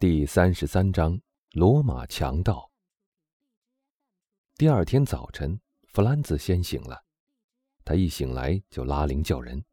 [0.00, 1.20] 第三十三章
[1.54, 2.70] 罗马强盗。
[4.56, 7.02] 第二天早晨，弗兰兹先醒了。
[7.84, 9.64] 他一醒来就拉铃叫人，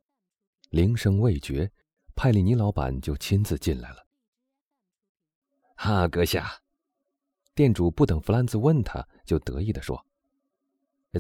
[0.72, 1.72] 铃声未绝，
[2.16, 3.98] 派里尼老板就亲自进来了。
[5.76, 6.60] 哈，阁下！
[7.54, 10.04] 店主不等弗兰兹问他，就得意地说：“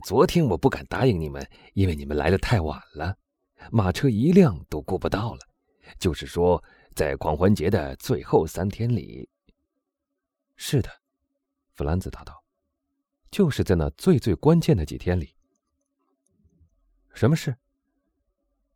[0.04, 3.16] 昨天我不敢答应你们，因为你们来的太晚了，
[3.72, 5.42] 马车一辆都顾不到了。
[6.00, 6.64] 就是说。”
[6.96, 9.30] 在狂欢节的最后三天里，
[10.56, 10.90] 是的，
[11.74, 12.42] 弗兰兹答道
[13.30, 15.36] ：“就是在那最最关键的几天里。”
[17.14, 17.58] 什么事？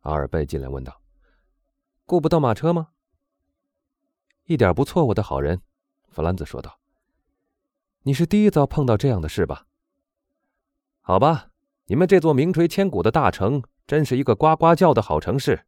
[0.00, 1.00] 阿尔贝进来问道
[2.04, 2.90] ：“顾不到马车吗？”
[4.44, 5.62] 一点不错，我的好人，
[6.10, 6.78] 弗兰兹说道
[8.04, 9.66] ：“你是第一遭碰到这样的事吧？
[11.00, 11.52] 好吧，
[11.86, 15.64] 你们这座名垂千古的大城，真是一个呱呱叫的好城市。”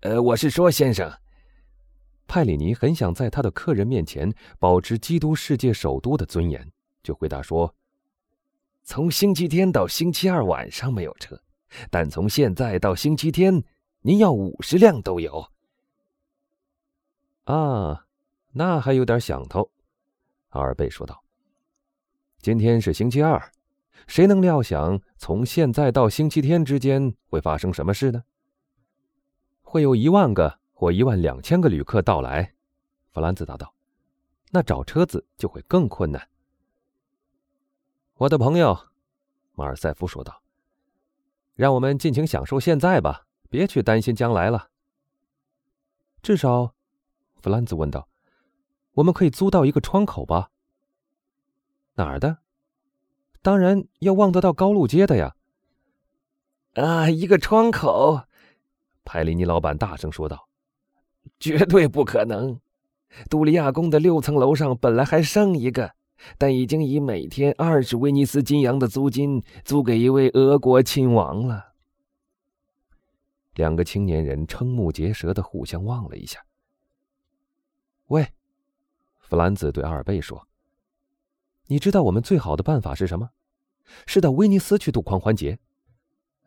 [0.00, 1.12] 呃，我是说，先生，
[2.26, 7.74] 派里尼很想在他的客人面前保持基督世界首都的尊严，就回答说
[8.82, 11.38] ：“从星期天到星期二晚上没有车，
[11.90, 13.62] 但从现在到星期天，
[14.00, 15.46] 您要五十辆都有。”
[17.44, 18.06] 啊，
[18.52, 19.70] 那还有点想头，
[20.48, 21.22] 阿尔贝说道。
[22.40, 23.52] 今天是星期二，
[24.06, 28.22] 谁能料想从现在到星期天之间会发生什么事呢？
[29.70, 32.54] 会有一万个或一万两千个旅客到来，
[33.12, 33.72] 弗兰兹答道。
[34.50, 36.28] 那找车子就会更困难。
[38.16, 38.76] 我的朋友，
[39.52, 40.42] 马尔塞夫说道
[41.54, 44.70] ：“让我们尽情享受现在吧，别去担心将来了。”
[46.20, 46.74] 至少，
[47.40, 48.08] 弗兰兹问道
[48.94, 50.50] ：“我们可以租到一个窗口吧？”
[51.94, 52.38] 哪儿的？
[53.40, 55.36] 当然要望得到高路街的呀。
[56.74, 58.24] 啊，一个窗口。
[59.04, 60.48] 派里尼老板大声说道
[61.40, 62.60] ：“绝对不可能！
[63.28, 65.94] 杜利亚宫的六层楼上本来还剩一个，
[66.38, 71.72] 但已经以每天二十威尼斯金洋的租金租给一位俄国亲王了。”
[73.54, 76.44] 两个青年人瞠目结舌的互相望了一下。
[78.06, 78.28] “喂，
[79.18, 80.46] 弗兰兹对阿尔贝说
[81.66, 83.30] ：‘你知道我们最好的办法是什么？
[84.06, 85.58] 是到威尼斯去度狂欢节。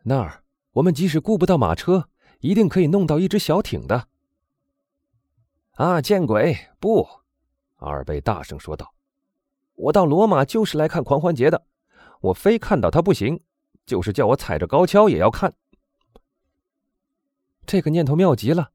[0.04, 0.42] 那儿
[0.72, 2.08] 我们即使雇不到马车。’”
[2.40, 4.08] 一定可以弄到一只小艇的。
[5.72, 6.00] 啊！
[6.00, 6.56] 见鬼！
[6.78, 7.08] 不，
[7.76, 8.94] 阿尔贝大声说道
[9.74, 11.64] ：“我到罗马就是来看狂欢节的，
[12.20, 13.40] 我非看到他不行，
[13.84, 15.54] 就是叫我踩着高跷也要看。”
[17.66, 18.70] 这个念头妙极了，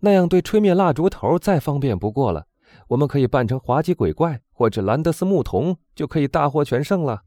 [0.00, 2.46] 那样对吹灭蜡烛头再方便不过了。
[2.88, 7.22] 我们可以扮成滑稽鬼怪或者兰德斯牧童，就可以大获全胜了。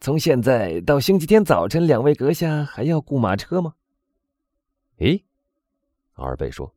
[0.00, 3.74] 从现在到星期天早晨，两位阁下还要雇马车吗？
[4.98, 5.24] 咦，
[6.12, 6.72] 阿尔贝说：“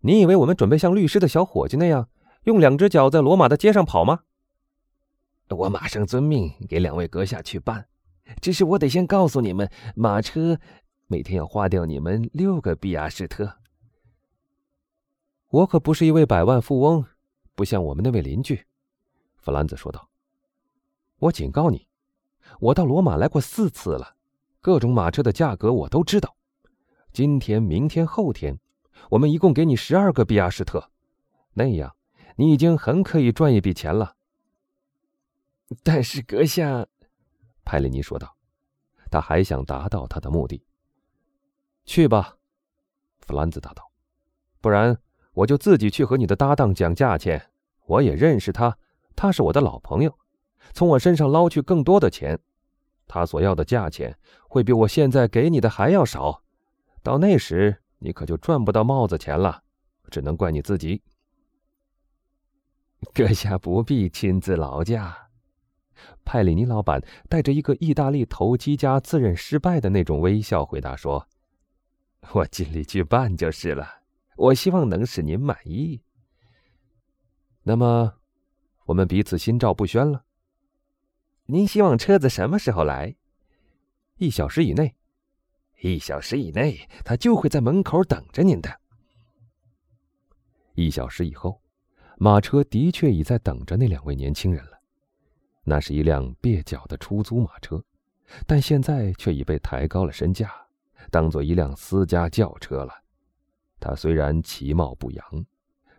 [0.00, 2.10] 你以为我们准备像律师的小伙计那样，
[2.44, 4.24] 用两只脚在罗马的街上跑吗？”
[5.48, 7.88] 我马上遵命，给两位阁下去办。
[8.42, 10.60] 只是我得先告诉你们，马车
[11.06, 13.56] 每天要花掉你们六个比亚士特。
[15.48, 17.06] 我可不是一位百万富翁，
[17.54, 18.66] 不像我们那位邻居。”
[19.40, 20.10] 弗兰兹说道。
[21.20, 21.87] “我警告你。”
[22.60, 24.16] 我到罗马来过四次了，
[24.60, 26.36] 各种马车的价格我都知道。
[27.12, 28.58] 今天、明天、后天，
[29.10, 30.90] 我们一共给你十二个比亚士特，
[31.54, 31.94] 那样
[32.36, 34.14] 你已经很可以赚一笔钱了。
[35.82, 36.86] 但是阁下，
[37.64, 38.36] 派里尼说道，
[39.10, 40.64] 他还想达到他的目的。
[41.84, 42.36] 去吧，
[43.20, 43.90] 弗兰兹答道，
[44.60, 44.98] 不然
[45.32, 47.50] 我就自己去和你的搭档讲价钱。
[47.86, 48.76] 我也认识他，
[49.16, 50.18] 他是我的老朋友。
[50.72, 52.38] 从我身上捞去更多的钱，
[53.06, 56.42] 他所要的价钱会比我现在给你的还要少。
[57.02, 59.62] 到那时，你可就赚不到帽子钱了，
[60.10, 61.02] 只能怪你自己。
[63.14, 65.28] 阁下不必亲自劳驾。
[66.24, 71.26] 派里尼老板带着一个意大利投机家自认失败的那种微笑回答说
[72.34, 73.86] ：“我尽力去办就是了。
[74.36, 76.00] 我希望能使您满意。
[77.62, 78.14] 那么，
[78.84, 80.24] 我们彼此心照不宣了。”
[81.50, 83.16] 您希望车子什么时候来？
[84.18, 84.94] 一小时以内。
[85.80, 88.80] 一小时以内，他就会在门口等着您的。
[90.74, 91.62] 一小时以后，
[92.18, 94.78] 马车的确已在等着那两位年轻人了。
[95.64, 97.82] 那是一辆蹩脚的出租马车，
[98.46, 100.52] 但现在却已被抬高了身价，
[101.10, 102.92] 当做一辆私家轿车了。
[103.80, 105.46] 它虽然其貌不扬。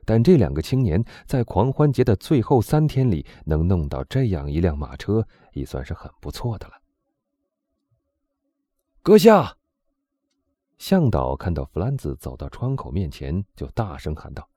[0.10, 5.24] 但这两个青年在狂欢节的最后三天里能弄到这样一辆马车，
[5.54, 6.74] 已算是很不错的了。
[9.04, 9.56] 阁下，
[10.80, 14.50] 向导看到弗兰兹走到窗口面前，就大声喊道：“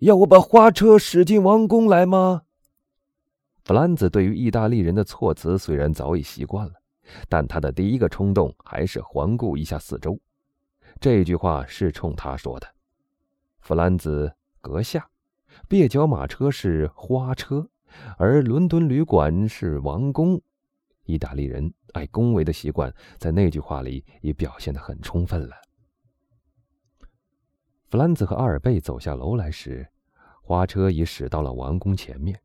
[0.00, 2.44] 要我把花车驶进王宫来吗？”
[3.64, 6.72] 弗兰兹对于意大利人的措辞虽然早已习惯了，
[7.28, 10.18] 但他的第一个冲动还是环顾一下四周。
[10.98, 12.71] 这句话是冲他说的。
[13.62, 15.08] 弗兰兹阁下，
[15.68, 17.64] 蹩脚马车是花车，
[18.18, 20.40] 而伦敦旅馆是王宫。
[21.04, 25.54] 意大利人爱恭维的习惯，在那句话里已表现的很充分了。
[27.86, 29.86] 弗兰兹和阿尔贝走下楼来时，
[30.42, 32.36] 花车已驶到了王宫前面。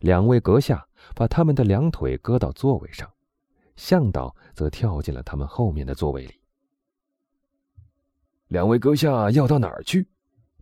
[0.00, 3.10] 两位阁下把他们的两腿搁到座位上，
[3.74, 6.34] 向导则跳进了他们后面的座位里。
[8.48, 10.06] 两位阁下要到哪儿去？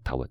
[0.04, 0.30] 他问。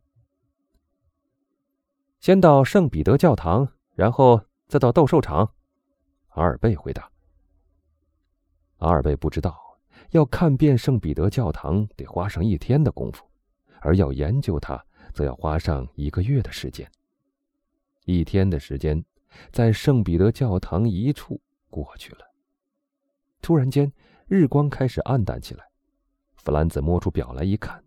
[2.19, 4.39] 先到圣彼得教堂，然后
[4.69, 5.53] 再到斗兽场。
[6.29, 7.11] 阿尔贝回答。
[8.77, 9.59] 阿尔贝不知道，
[10.11, 13.25] 要看遍圣彼得教堂得花上一天的功夫，
[13.81, 14.81] 而要研究它，
[15.13, 16.89] 则要花上一个月的时间。
[18.05, 19.03] 一天的时间，
[19.51, 22.19] 在圣彼得教堂一处过去了。
[23.41, 23.91] 突然间，
[24.27, 25.65] 日光开始暗淡起来。
[26.35, 27.83] 弗兰兹摸出表来一看，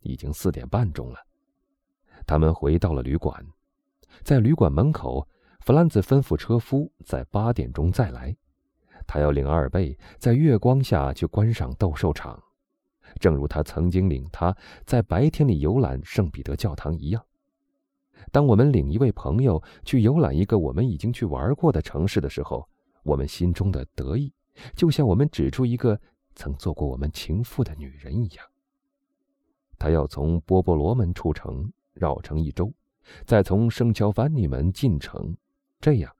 [0.00, 1.18] 已经四点半钟了。
[2.28, 3.42] 他们回到了旅馆，
[4.22, 5.26] 在旅馆门口，
[5.60, 8.36] 弗兰兹吩咐车夫在八点钟再来。
[9.06, 12.38] 他要领阿尔贝在月光下去观赏斗兽场，
[13.18, 14.54] 正如他曾经领他
[14.84, 17.24] 在白天里游览圣彼得教堂一样。
[18.30, 22.68] 当我们领一位朋友去游览一个我们已经去玩过的城市的时候，
[23.04, 24.30] 我们心中的得意，
[24.76, 25.98] 就像我们指出一个
[26.34, 28.44] 曾做过我们情妇的女人一样。
[29.78, 32.72] 他要从波波罗门出城，绕城一周，
[33.26, 35.36] 再从圣乔凡尼门进城，
[35.80, 36.14] 这样，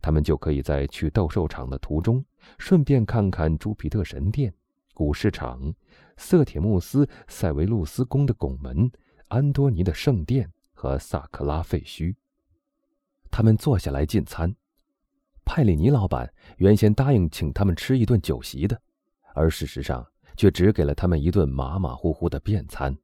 [0.00, 2.24] 他们就可以在去斗兽场的途中，
[2.58, 4.54] 顺便看看朱庇特神殿、
[4.94, 5.74] 古市场、
[6.16, 8.90] 瑟铁穆斯塞维路斯宫的拱门、
[9.28, 10.50] 安多尼的圣殿。
[10.76, 12.14] 和萨克拉废墟。
[13.30, 14.54] 他们坐下来进餐。
[15.42, 18.78] 派里尼老板原先答应请他们吃一顿酒席的，
[19.34, 22.94] 而事实上却只给了他们一顿马马虎虎的便餐。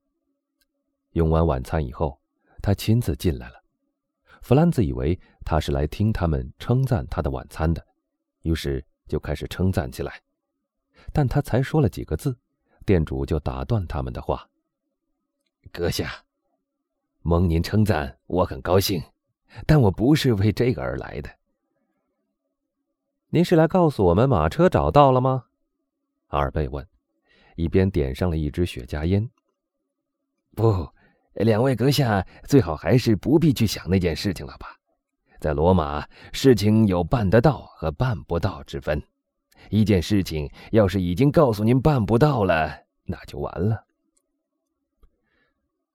[1.13, 2.20] 用完晚餐以后，
[2.61, 3.63] 他亲自进来了。
[4.43, 7.87] 弗兰兹以为他是来听他们称赞他的晚餐的，
[8.43, 10.21] 于是就开始称赞起来。
[11.13, 12.39] 但他才说了几个字，
[12.85, 14.49] 店主就打断他们的话
[15.73, 16.25] ：“阁下。”
[17.23, 19.03] 蒙您称赞，我很高兴，
[19.67, 21.31] 但我不是为这个而来的。
[23.29, 25.45] 您是来告诉我们马车找到了吗？
[26.29, 26.87] 阿尔贝问，
[27.57, 29.31] 一边点上了一支雪茄烟。
[30.55, 30.89] 不，
[31.35, 34.77] 两位阁下最好还是不必去想那件事情了吧。
[35.39, 39.03] 在罗马，事情有办得到和办不到之分。
[39.71, 42.71] 一件事情要是已经告诉您办不到了，
[43.05, 43.85] 那就完了。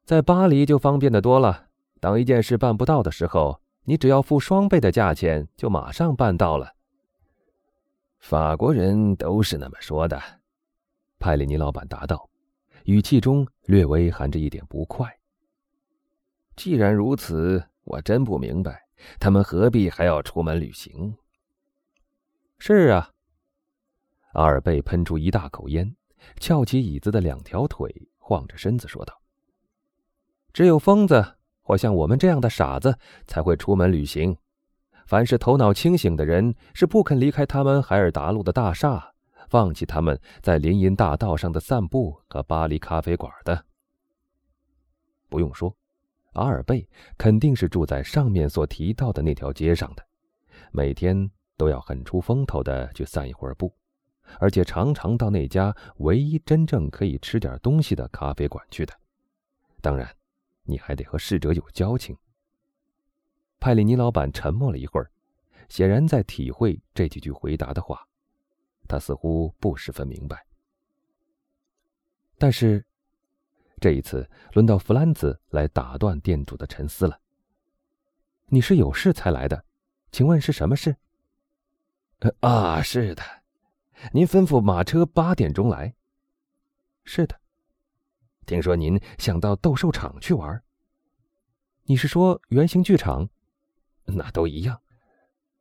[0.04, 1.68] 在巴黎就方便的多了。
[2.00, 6.74] 当一件事办不到的时候，你只要付双倍的价钱，就马上办到了。
[8.20, 10.22] 法国人都是那么说的，
[11.20, 12.30] 派里尼老板答道，
[12.86, 15.16] 语气中略微含着一点不快。
[16.56, 18.88] 既然如此，我真不明白
[19.20, 21.16] 他们何必还要出门旅行。
[22.58, 23.12] 是啊，
[24.34, 25.96] 阿尔贝喷出一大口烟，
[26.40, 29.22] 翘起椅子的两条腿，晃着身子说道。
[30.54, 34.38] 只有疯子或像我们这样的傻子才会出门旅行。
[35.06, 39.14] 凡是头脑清醒的人，是不肯离开他们海尔达路的大厦，
[39.50, 43.66] 放弃他们在林荫大道上的散步和巴黎咖啡馆的。
[45.30, 45.76] 不用说，
[46.36, 46.88] 阿尔贝
[47.18, 50.06] 肯定是住在上面所提到的那条街上的，
[50.72, 53.74] 每天都要很出风头的去散一会儿步，
[54.40, 58.94] 而且常常到那家唯一真正可以吃点东西的咖啡馆去的。
[59.82, 60.08] 当然。
[60.68, 62.18] 你还得和逝者有交情。
[63.60, 65.12] 派里尼老板沉默了一会儿，
[65.70, 68.04] 显然在体会这几句回答的话。
[68.88, 70.44] 他似乎不十分明白。
[72.40, 72.84] 但是，
[73.86, 77.20] 这一次轮到弗兰兹来打断店主的沉思了。
[78.48, 79.64] 你是有事才来的，
[80.12, 80.96] 请问是什么事？
[82.40, 83.22] 啊，是的，
[84.12, 85.94] 您吩咐马车八点钟来。
[87.04, 87.40] 是的。
[88.48, 90.64] 听说您想到斗兽场去玩，
[91.84, 93.30] 你是说圆形剧场？
[94.06, 94.82] 那都一样。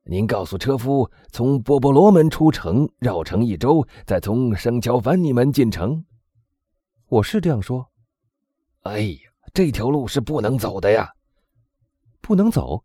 [0.05, 6.07] 您告诉车夫，从波波罗门出城，绕城一周，再从圣乔凡尼门进城。
[7.09, 7.91] 我是这样说。
[8.85, 9.19] 哎呀，
[9.55, 11.11] 这条路是不能走的呀！
[12.21, 12.85] 不能走？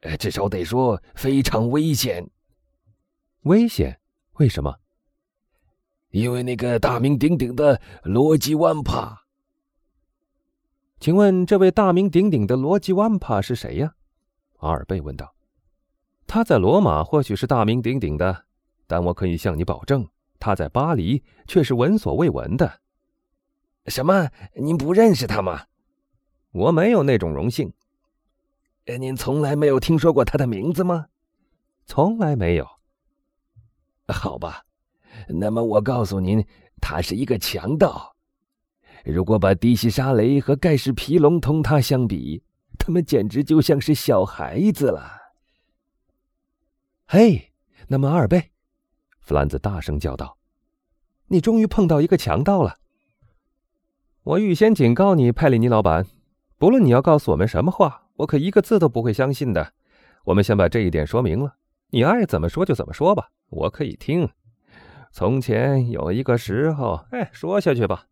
[0.00, 2.28] 呃，至少得说非常危险。
[3.42, 4.00] 危险？
[4.34, 4.74] 为什么？
[6.10, 9.16] 因为那个大名鼎鼎的罗吉万帕。
[10.98, 13.94] 请问这位大名鼎鼎的罗吉万帕是谁呀？
[14.58, 15.36] 阿尔贝问道。
[16.26, 18.44] 他在罗马或许是大名鼎鼎的，
[18.88, 20.08] 但我可以向你保证，
[20.40, 22.80] 他在巴黎却是闻所未闻的。
[23.86, 24.30] 什么？
[24.54, 25.64] 您不认识他吗？
[26.52, 27.72] 我没有那种荣幸。
[28.98, 31.06] 您从来没有听说过他的名字吗？
[31.86, 32.68] 从来没有。
[34.08, 34.64] 好吧，
[35.28, 36.44] 那么我告诉您，
[36.80, 38.16] 他是一个强盗。
[39.04, 42.42] 如果把迪西沙雷和盖世皮隆同他相比，
[42.78, 45.18] 他们简直就像是小孩子了。
[47.06, 47.52] 嘿，
[47.88, 48.50] 那么阿尔贝，
[49.20, 50.36] 弗兰兹大声叫道
[51.28, 52.78] ：“你终于碰到一个强盗了！
[54.22, 56.06] 我预先警告你，派里尼老板，
[56.58, 59.72] 不论你要告诉我们什么话，我可一个字都不会相信的。
[60.24, 61.56] 我们先把这一点说明了，
[61.88, 64.28] 你爱怎么说就怎么说吧，我可以听。
[65.10, 68.08] 从前有一个时候，哎，说下去吧。”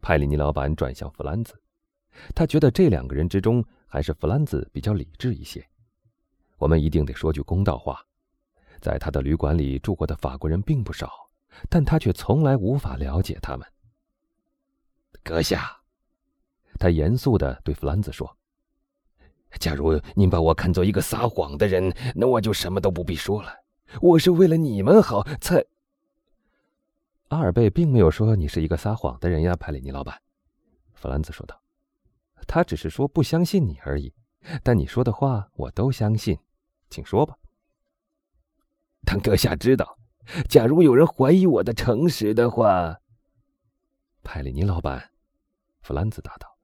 [0.00, 1.54] 派里尼老板转向弗兰兹，
[2.34, 5.62] 他觉得这两个人之中还是弗兰兹比较理智一些。
[6.56, 8.00] 我们一定得说句公道话，
[8.80, 11.12] 在他的旅馆里住过的法国人并不少，
[11.68, 13.66] 但他却从来无法了解他们。
[15.22, 15.80] 阁下，
[16.78, 18.36] 他严肃的对弗兰兹说
[19.58, 23.52] ：“假如您把我看作一个撒谎的人，那我就什么都不必说了。
[24.00, 25.64] 我是为了你们好才……”
[27.28, 30.20] 阿尔贝并没有说你是一个撒谎的人呀，派里尼老板。”
[30.94, 31.60] 弗兰兹说道
[32.46, 34.12] ，“他只是说不相信你而已。
[34.62, 36.38] 但你说的话我都相信，
[36.88, 37.36] 请说吧。”
[39.04, 39.98] 当阁下知道，
[40.48, 42.96] 假如有人怀疑我的诚实的话，
[44.26, 45.12] 派里尼老板，
[45.82, 46.58] 弗兰兹答道：“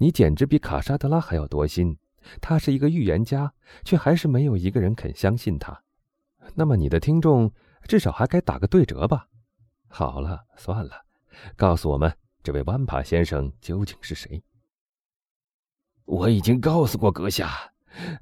[0.00, 1.98] 你简直比卡沙德拉还要多心。
[2.40, 3.52] 他是一个预言家，
[3.84, 5.82] 却还是没有一个人肯相信他。
[6.54, 7.52] 那么你的听众
[7.86, 9.28] 至少还该打个对折吧？”
[9.88, 11.04] 好了，算了，
[11.56, 12.10] 告诉我们，
[12.42, 14.42] 这位万帕先生究竟是谁？
[16.06, 17.72] 我已经告诉过阁下，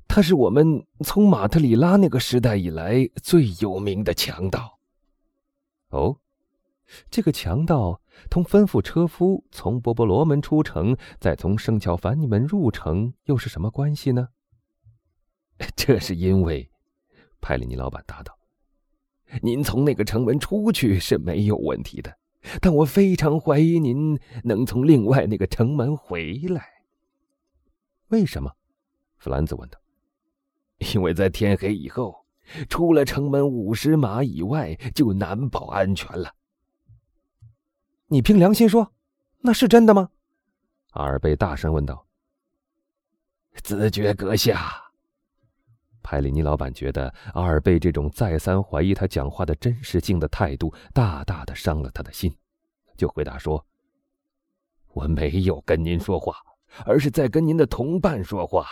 [0.08, 4.80] 他是我们从马特里拉那个时代以来最有名的强盗。
[5.90, 6.18] 哦，
[7.10, 14.28] 这个强盗同吩咐车夫从波波罗门出城，再从圣乔凡尼门入城，又是什么关系呢？
[15.76, 16.70] 这是因为，
[17.40, 18.36] 派里尼老板答道。
[19.42, 22.16] 您从那个城门出去是没有问题的，
[22.60, 26.64] 但我非常怀疑您能从另外那个城门回来。
[28.08, 28.52] 为什么？
[29.16, 29.80] 弗兰兹问道。
[30.94, 32.14] 因为在天黑以后，
[32.68, 36.30] 出了城门五十码以外就难保安全了。
[38.08, 38.92] 你凭良心说，
[39.40, 40.10] 那是真的吗？
[40.92, 42.06] 阿尔贝大声问道。
[43.64, 44.80] 子爵阁下。
[46.04, 52.32] 派里尼老板觉得阿尔贝这种再三怀疑他讲话的真实性的态度，大大的伤了他的心，
[52.96, 53.66] 就回答说
[54.94, 56.36] ：“我没有跟您说话，
[56.84, 58.64] 而是在跟您的同伴说话。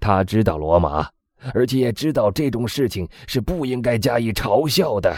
[0.00, 1.08] 他知道罗马，
[1.54, 5.14] 而且也知道这种事情是不应该加以嘲笑的。”